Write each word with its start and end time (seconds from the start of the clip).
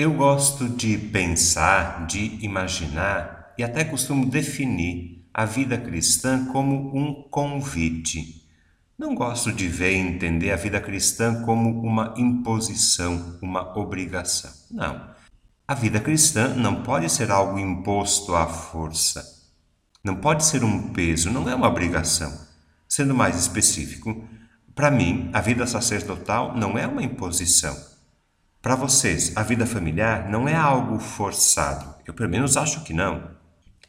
Eu 0.00 0.14
gosto 0.14 0.66
de 0.66 0.96
pensar, 0.96 2.06
de 2.06 2.38
imaginar 2.42 3.52
e 3.58 3.62
até 3.62 3.84
costumo 3.84 4.24
definir 4.24 5.28
a 5.34 5.44
vida 5.44 5.76
cristã 5.76 6.46
como 6.46 6.96
um 6.96 7.28
convite. 7.28 8.48
Não 8.98 9.14
gosto 9.14 9.52
de 9.52 9.68
ver 9.68 9.92
e 9.92 9.98
entender 9.98 10.52
a 10.52 10.56
vida 10.56 10.80
cristã 10.80 11.42
como 11.42 11.82
uma 11.82 12.14
imposição, 12.16 13.38
uma 13.42 13.78
obrigação. 13.78 14.50
Não. 14.70 15.10
A 15.68 15.74
vida 15.74 16.00
cristã 16.00 16.48
não 16.54 16.82
pode 16.82 17.10
ser 17.10 17.30
algo 17.30 17.58
imposto 17.58 18.34
à 18.34 18.46
força. 18.46 19.22
Não 20.02 20.16
pode 20.16 20.46
ser 20.46 20.64
um 20.64 20.94
peso, 20.94 21.30
não 21.30 21.46
é 21.46 21.54
uma 21.54 21.68
obrigação. 21.68 22.32
Sendo 22.88 23.14
mais 23.14 23.36
específico, 23.36 24.24
para 24.74 24.90
mim, 24.90 25.28
a 25.34 25.42
vida 25.42 25.66
sacerdotal 25.66 26.56
não 26.56 26.78
é 26.78 26.86
uma 26.86 27.02
imposição 27.02 27.89
para 28.62 28.74
vocês, 28.74 29.36
a 29.36 29.42
vida 29.42 29.66
familiar 29.66 30.28
não 30.28 30.48
é 30.48 30.54
algo 30.54 30.98
forçado. 30.98 31.94
Eu, 32.06 32.14
pelo 32.14 32.30
menos, 32.30 32.56
acho 32.56 32.82
que 32.84 32.92
não. 32.92 33.30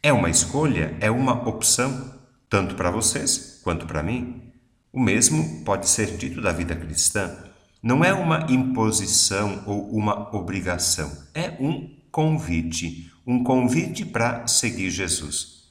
É 0.01 0.11
uma 0.11 0.29
escolha, 0.29 0.95
é 0.99 1.11
uma 1.11 1.47
opção, 1.47 2.13
tanto 2.49 2.75
para 2.75 2.91
vocês 2.91 3.59
quanto 3.63 3.85
para 3.85 4.03
mim. 4.03 4.41
O 4.91 4.99
mesmo 4.99 5.63
pode 5.63 5.87
ser 5.87 6.17
dito 6.17 6.41
da 6.41 6.51
vida 6.51 6.75
cristã. 6.75 7.37
Não 7.81 8.03
é 8.03 8.13
uma 8.13 8.47
imposição 8.49 9.63
ou 9.65 9.89
uma 9.95 10.35
obrigação, 10.35 11.11
é 11.33 11.55
um 11.59 11.89
convite 12.11 13.11
um 13.25 13.43
convite 13.43 14.03
para 14.03 14.47
seguir 14.47 14.89
Jesus. 14.89 15.63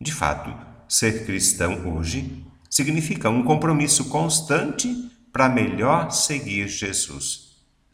De 0.00 0.12
fato, 0.12 0.54
ser 0.88 1.24
cristão 1.24 1.96
hoje 1.96 2.44
significa 2.70 3.30
um 3.30 3.42
compromisso 3.42 4.08
constante 4.08 5.10
para 5.32 5.48
melhor 5.48 6.10
seguir 6.10 6.68
Jesus. 6.68 7.47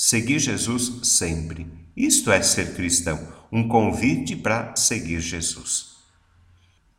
Seguir 0.06 0.38
Jesus 0.38 1.08
sempre. 1.08 1.66
Isto 1.96 2.30
é 2.30 2.42
ser 2.42 2.74
cristão, 2.74 3.26
um 3.50 3.66
convite 3.66 4.36
para 4.36 4.76
seguir 4.76 5.18
Jesus. 5.18 5.94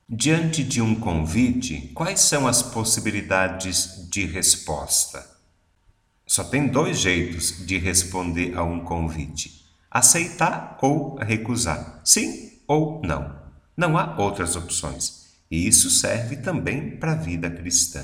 Diante 0.09 0.63
de 0.63 0.81
um 0.81 0.95
convite, 0.95 1.91
quais 1.93 2.21
são 2.21 2.47
as 2.47 2.63
possibilidades 2.63 4.09
de 4.09 4.25
resposta? 4.25 5.23
Só 6.25 6.45
tem 6.45 6.67
dois 6.67 6.97
jeitos 6.97 7.67
de 7.67 7.77
responder 7.77 8.57
a 8.57 8.63
um 8.63 8.79
convite: 8.79 9.63
aceitar 9.91 10.75
ou 10.81 11.15
recusar, 11.17 12.01
sim 12.03 12.53
ou 12.67 13.03
não. 13.03 13.39
Não 13.77 13.99
há 13.99 14.19
outras 14.19 14.55
opções. 14.55 15.27
E 15.51 15.67
isso 15.67 15.91
serve 15.91 16.37
também 16.37 16.97
para 16.97 17.11
a 17.11 17.15
vida 17.15 17.51
cristã. 17.51 18.03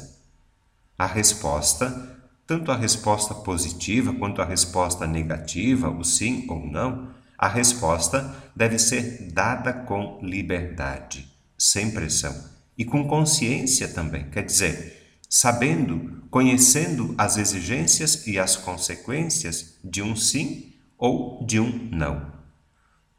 A 0.96 1.08
resposta 1.08 2.11
tanto 2.52 2.70
a 2.70 2.76
resposta 2.76 3.34
positiva 3.34 4.14
quanto 4.14 4.42
a 4.42 4.46
resposta 4.46 5.08
negativa, 5.08 5.90
o 5.90 6.04
sim 6.04 6.46
ou 6.50 6.60
não, 6.60 7.10
a 7.38 7.48
resposta 7.48 8.36
deve 8.54 8.78
ser 8.78 9.32
dada 9.32 9.72
com 9.72 10.20
liberdade, 10.22 11.32
sem 11.58 11.92
pressão 11.92 12.36
e 12.78 12.84
com 12.84 13.08
consciência 13.08 13.88
também, 13.88 14.30
quer 14.30 14.44
dizer, 14.44 15.16
sabendo, 15.30 16.26
conhecendo 16.30 17.16
as 17.18 17.38
exigências 17.38 18.28
e 18.28 18.38
as 18.38 18.58
consequências 18.58 19.78
de 19.82 20.02
um 20.02 20.14
sim 20.14 20.74
ou 20.98 21.46
de 21.46 21.58
um 21.58 21.88
não. 21.90 22.34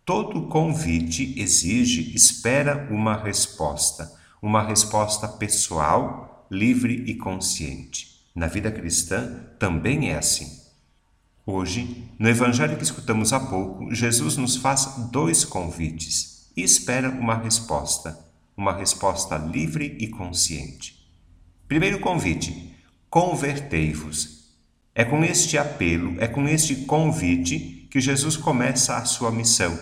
Todo 0.05 0.49
convite 0.49 1.41
exige, 1.41 2.15
espera 2.15 2.87
uma 2.91 3.17
resposta, 3.17 4.13
uma 4.43 4.63
resposta 4.63 5.27
pessoal, 5.27 6.47
livre 6.51 7.05
e 7.07 7.15
consciente. 7.15 8.12
Na 8.35 8.47
vida 8.47 8.71
cristã 8.71 9.47
também 9.59 10.11
é 10.11 10.17
assim. 10.17 10.63
Hoje, 11.45 12.09
no 12.19 12.29
Evangelho 12.29 12.77
que 12.77 12.85
escutamos 12.85 13.33
há 13.33 13.41
pouco, 13.41 13.93
Jesus 13.95 14.37
nos 14.37 14.57
faz 14.57 14.87
dois 15.11 15.45
convites 15.45 16.51
e 16.57 16.63
espera 16.63 17.11
uma 17.11 17.37
resposta, 17.37 18.19
uma 18.57 18.73
resposta 18.73 19.37
livre 19.37 19.97
e 19.99 20.09
consciente. 20.09 21.07
Primeiro 21.69 22.01
convite: 22.01 22.75
convertei-vos. 23.11 24.43
É 24.95 25.05
com 25.05 25.25
este 25.25 25.57
apelo, 25.59 26.17
é 26.21 26.29
com 26.29 26.47
este 26.47 26.77
convite 26.85 27.89
que 27.91 28.01
Jesus 28.01 28.37
começa 28.37 28.97
a 28.97 29.05
sua 29.05 29.31
missão. 29.31 29.79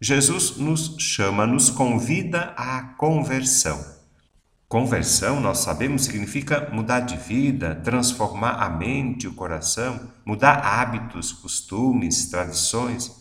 Jesus 0.00 0.56
nos 0.56 0.96
chama, 0.98 1.46
nos 1.46 1.68
convida 1.68 2.54
à 2.56 2.82
conversão. 2.96 4.01
Conversão, 4.72 5.38
nós 5.38 5.58
sabemos, 5.58 6.06
significa 6.06 6.70
mudar 6.72 7.00
de 7.00 7.14
vida, 7.14 7.74
transformar 7.74 8.52
a 8.52 8.70
mente, 8.70 9.28
o 9.28 9.34
coração, 9.34 10.08
mudar 10.24 10.54
hábitos, 10.54 11.30
costumes, 11.30 12.30
tradições. 12.30 13.12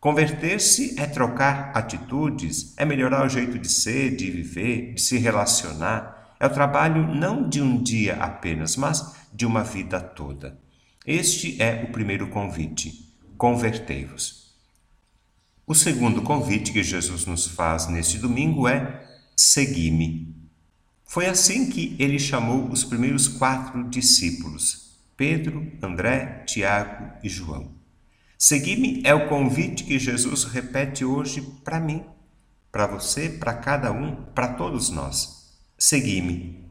Converter-se 0.00 0.98
é 0.98 1.06
trocar 1.06 1.70
atitudes, 1.72 2.76
é 2.76 2.84
melhorar 2.84 3.24
o 3.24 3.28
jeito 3.28 3.60
de 3.60 3.68
ser, 3.68 4.16
de 4.16 4.28
viver, 4.28 4.94
de 4.94 5.00
se 5.00 5.18
relacionar. 5.18 6.34
É 6.40 6.46
o 6.46 6.52
trabalho 6.52 7.06
não 7.14 7.48
de 7.48 7.62
um 7.62 7.80
dia 7.80 8.16
apenas, 8.16 8.76
mas 8.76 9.14
de 9.32 9.46
uma 9.46 9.62
vida 9.62 10.00
toda. 10.00 10.58
Este 11.06 11.62
é 11.62 11.84
o 11.88 11.92
primeiro 11.92 12.26
convite: 12.26 13.14
convertei-vos. 13.36 14.52
O 15.64 15.76
segundo 15.76 16.22
convite 16.22 16.72
que 16.72 16.82
Jesus 16.82 17.24
nos 17.24 17.46
faz 17.46 17.86
neste 17.86 18.18
domingo 18.18 18.66
é: 18.66 19.00
segui-me. 19.36 20.47
Foi 21.08 21.24
assim 21.24 21.70
que 21.70 21.96
ele 21.98 22.18
chamou 22.18 22.68
os 22.70 22.84
primeiros 22.84 23.28
quatro 23.28 23.82
discípulos: 23.88 24.98
Pedro, 25.16 25.66
André, 25.82 26.44
Tiago 26.46 27.10
e 27.22 27.30
João. 27.30 27.70
Segui-me 28.36 29.00
é 29.02 29.14
o 29.14 29.26
convite 29.26 29.84
que 29.84 29.98
Jesus 29.98 30.44
repete 30.44 31.06
hoje 31.06 31.40
para 31.64 31.80
mim, 31.80 32.04
para 32.70 32.86
você, 32.86 33.30
para 33.30 33.54
cada 33.54 33.90
um, 33.90 34.16
para 34.34 34.48
todos 34.48 34.90
nós. 34.90 35.58
Segui-me. 35.78 36.62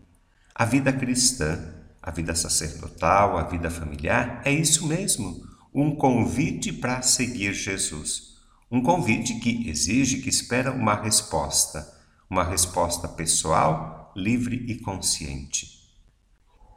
A 0.54 0.66
vida 0.66 0.94
cristã, 0.94 1.74
a 2.00 2.12
vida 2.12 2.36
sacerdotal, 2.36 3.40
a 3.40 3.44
vida 3.44 3.72
familiar 3.72 4.44
é 4.46 4.52
isso 4.52 4.86
mesmo, 4.86 5.44
um 5.74 5.96
convite 5.96 6.72
para 6.72 7.02
seguir 7.02 7.56
Jesus. 7.56 8.38
Um 8.70 8.84
convite 8.84 9.40
que 9.40 9.68
exige, 9.68 10.22
que 10.22 10.30
espera 10.30 10.72
uma 10.72 10.94
resposta, 10.94 11.92
uma 12.30 12.44
resposta 12.44 13.08
pessoal 13.08 13.98
livre 14.18 14.66
e 14.68 14.80
consciente. 14.80 15.78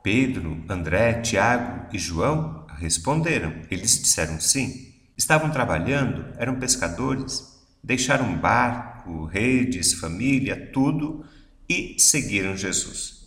Pedro, 0.03 0.62
André, 0.69 1.23
Tiago 1.23 1.89
e 1.91 1.99
João 1.99 2.67
responderam. 2.77 3.62
Eles 3.71 3.99
disseram 3.99 4.39
sim. 4.39 4.95
Estavam 5.17 5.51
trabalhando, 5.51 6.34
eram 6.37 6.61
pescadores, 6.61 7.59
deixaram 7.83 8.37
barco, 8.37 9.25
redes, 9.25 9.95
família, 9.95 10.71
tudo 10.71 11.25
e 11.69 11.97
seguiram 11.99 12.55
Jesus. 12.55 13.27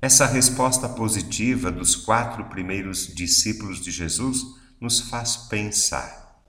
Essa 0.00 0.26
resposta 0.26 0.88
positiva 0.88 1.70
dos 1.70 1.96
quatro 1.96 2.44
primeiros 2.46 3.06
discípulos 3.06 3.80
de 3.80 3.90
Jesus 3.90 4.42
nos 4.78 5.00
faz 5.00 5.36
pensar. 5.36 6.42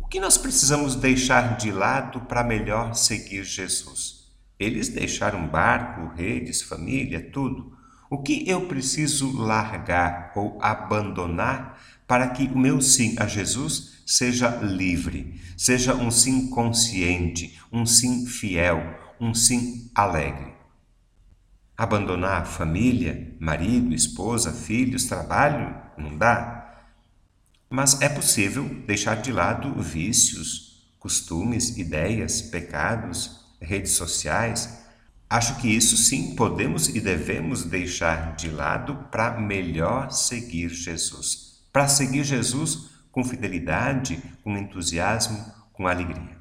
O 0.00 0.08
que 0.08 0.18
nós 0.18 0.36
precisamos 0.38 0.96
deixar 0.96 1.56
de 1.58 1.70
lado 1.70 2.22
para 2.22 2.42
melhor 2.42 2.94
seguir 2.94 3.44
Jesus? 3.44 4.17
Eles 4.58 4.88
deixaram 4.88 5.46
barco, 5.46 6.14
redes, 6.16 6.62
família, 6.62 7.30
tudo. 7.32 7.76
O 8.10 8.22
que 8.22 8.48
eu 8.48 8.66
preciso 8.66 9.36
largar 9.36 10.32
ou 10.34 10.58
abandonar 10.60 11.78
para 12.06 12.28
que 12.30 12.44
o 12.44 12.58
meu 12.58 12.80
sim 12.80 13.14
a 13.18 13.26
Jesus 13.26 14.02
seja 14.06 14.48
livre, 14.56 15.40
seja 15.56 15.94
um 15.94 16.10
sim 16.10 16.48
consciente, 16.48 17.60
um 17.70 17.84
sim 17.84 18.26
fiel, 18.26 18.98
um 19.20 19.34
sim 19.34 19.90
alegre? 19.94 20.54
Abandonar 21.76 22.46
família, 22.46 23.36
marido, 23.38 23.94
esposa, 23.94 24.52
filhos, 24.52 25.04
trabalho, 25.04 25.76
não 25.96 26.16
dá. 26.16 26.86
Mas 27.70 28.00
é 28.00 28.08
possível 28.08 28.64
deixar 28.86 29.16
de 29.16 29.30
lado 29.30 29.80
vícios, 29.80 30.90
costumes, 30.98 31.76
ideias, 31.76 32.40
pecados, 32.40 33.47
redes 33.60 33.92
sociais, 33.92 34.78
acho 35.28 35.56
que 35.60 35.68
isso 35.68 35.96
sim 35.96 36.34
podemos 36.34 36.88
e 36.88 37.00
devemos 37.00 37.64
deixar 37.64 38.34
de 38.36 38.50
lado 38.50 38.94
para 39.10 39.40
melhor 39.40 40.10
seguir 40.10 40.70
Jesus. 40.70 41.62
Para 41.72 41.88
seguir 41.88 42.24
Jesus 42.24 42.90
com 43.10 43.24
fidelidade, 43.24 44.22
com 44.42 44.56
entusiasmo, 44.56 45.44
com 45.72 45.86
alegria. 45.86 46.38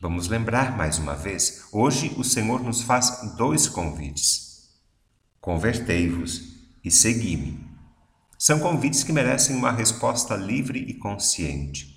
Vamos 0.00 0.28
lembrar 0.28 0.76
mais 0.76 0.98
uma 0.98 1.14
vez: 1.14 1.68
hoje 1.72 2.14
o 2.16 2.24
Senhor 2.24 2.62
nos 2.62 2.82
faz 2.82 3.34
dois 3.36 3.66
convites. 3.66 4.70
Convertei-vos 5.40 6.54
e 6.84 6.90
segui-me. 6.90 7.66
São 8.38 8.58
convites 8.58 9.02
que 9.02 9.12
merecem 9.12 9.56
uma 9.56 9.72
resposta 9.72 10.36
livre 10.36 10.78
e 10.78 10.94
consciente. 10.94 11.95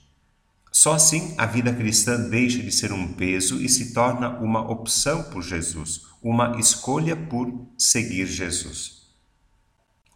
Só 0.82 0.94
assim 0.94 1.36
a 1.38 1.46
vida 1.46 1.74
cristã 1.74 2.30
deixa 2.30 2.60
de 2.60 2.72
ser 2.72 2.94
um 2.94 3.12
peso 3.12 3.62
e 3.62 3.68
se 3.68 3.94
torna 3.94 4.40
uma 4.40 4.62
opção 4.62 5.24
por 5.24 5.44
Jesus, 5.44 6.04
uma 6.24 6.58
escolha 6.58 7.18
por 7.18 7.68
seguir 7.78 8.26
Jesus. 8.26 9.12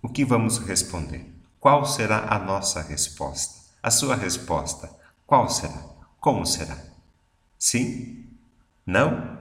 O 0.02 0.08
que 0.08 0.24
vamos 0.24 0.60
responder? 0.60 1.26
Qual 1.60 1.86
será 1.86 2.34
a 2.34 2.40
nossa 2.40 2.82
resposta? 2.82 3.74
A 3.84 3.92
sua 3.92 4.16
resposta, 4.16 4.90
qual 5.28 5.50
será? 5.50 5.84
Como 6.22 6.46
será? 6.46 6.82
Sim? 7.60 8.30
Não? 8.86 9.38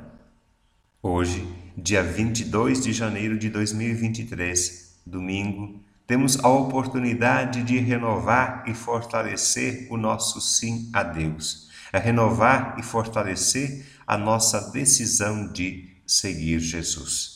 Hoje, 1.01 1.47
dia 1.77 2.03
22 2.03 2.83
de 2.83 2.93
janeiro 2.93 3.39
de 3.39 3.49
2023, 3.49 5.01
domingo, 5.07 5.85
temos 6.13 6.39
a 6.45 6.49
oportunidade 6.51 7.63
de 7.63 7.79
renovar 7.79 8.65
e 8.67 8.75
fortalecer 8.75 9.87
o 9.89 9.97
nosso 9.97 10.43
sim 10.43 10.91
a 10.93 11.03
Deus, 11.03 11.71
a 11.91 11.99
renovar 11.99 12.77
e 12.79 12.83
fortalecer 12.83 13.87
a 14.07 14.19
nossa 14.19 14.71
decisão 14.73 15.51
de 15.51 15.89
seguir 16.07 16.61
Jesus. 16.61 17.32